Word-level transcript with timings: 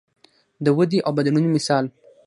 د 0.65 0.67
ودې 0.77 0.99
او 1.05 1.11
بدلون 1.17 1.45
مثال. 1.55 1.85